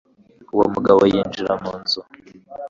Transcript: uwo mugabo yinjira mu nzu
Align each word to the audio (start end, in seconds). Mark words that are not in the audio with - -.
uwo 0.53 0.65
mugabo 0.73 1.01
yinjira 1.13 1.51
mu 1.61 1.71
nzu 1.81 2.01